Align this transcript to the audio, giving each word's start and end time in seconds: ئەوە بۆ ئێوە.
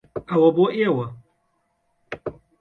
ئەوە 0.29 0.49
بۆ 0.55 0.65
ئێوە. 0.77 1.07